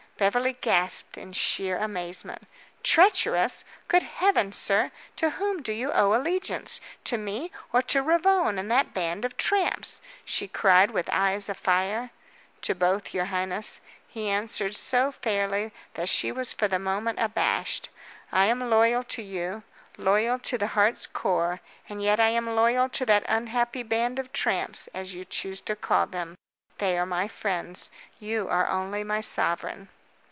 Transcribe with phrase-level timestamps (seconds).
[0.17, 2.43] Beverly gasped in sheer amazement.
[2.83, 3.65] "Treacherous?
[3.87, 8.69] Good heaven, sir, to whom do you owe allegiance to me or to Ravone and
[8.69, 12.11] that band of tramps?" she cried, with eyes afire.
[12.61, 17.89] "To both, your highness," he answered so fairly that she was for the moment abashed.
[18.31, 19.63] "I am loyal to you
[19.97, 24.31] loyal to the heart's core, and yet I am loyal to that unhappy band of
[24.31, 26.35] tramps, as you choose to call them.
[26.77, 27.89] They are my friends.
[28.19, 29.89] You are only my sovereign."